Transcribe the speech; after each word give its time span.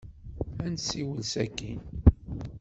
Ad 0.65 0.71
nessiwel 0.73 1.21
sakkin. 1.33 1.81